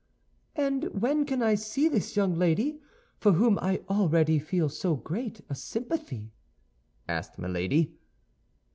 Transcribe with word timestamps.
"And 0.55 0.85
when 0.99 1.25
can 1.25 1.43
I 1.43 1.53
see 1.53 1.87
this 1.87 2.15
young 2.15 2.33
lady, 2.33 2.81
for 3.19 3.33
whom 3.33 3.59
I 3.59 3.83
already 3.87 4.39
feel 4.39 4.67
so 4.67 4.95
great 4.95 5.41
a 5.47 5.53
sympathy?" 5.53 6.31
asked 7.07 7.37
Milady. 7.37 7.93